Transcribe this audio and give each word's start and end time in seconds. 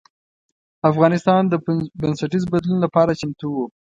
افغانستان 0.89 1.41
د 1.47 1.53
بنسټیز 1.99 2.43
بدلون 2.53 2.79
لپاره 2.85 3.17
چمتو 3.19 3.47
و. 3.53 3.57